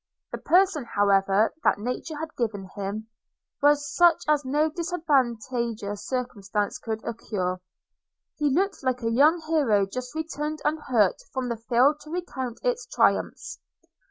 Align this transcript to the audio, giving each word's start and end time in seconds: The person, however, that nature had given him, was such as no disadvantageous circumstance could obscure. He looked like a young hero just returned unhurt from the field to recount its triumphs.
The 0.31 0.39
person, 0.39 0.83
however, 0.95 1.53
that 1.63 1.77
nature 1.77 2.17
had 2.17 2.35
given 2.35 2.67
him, 2.73 3.07
was 3.61 3.87
such 3.95 4.23
as 4.27 4.43
no 4.43 4.67
disadvantageous 4.67 6.07
circumstance 6.07 6.79
could 6.79 7.03
obscure. 7.05 7.61
He 8.39 8.49
looked 8.49 8.81
like 8.81 9.03
a 9.03 9.11
young 9.11 9.41
hero 9.41 9.85
just 9.85 10.15
returned 10.15 10.59
unhurt 10.65 11.17
from 11.31 11.49
the 11.49 11.57
field 11.69 11.99
to 11.99 12.09
recount 12.09 12.57
its 12.63 12.87
triumphs. 12.87 13.59